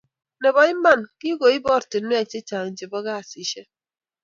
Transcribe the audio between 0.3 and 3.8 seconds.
Nebo iman, kikoib oratinwek che chang chebo kasishek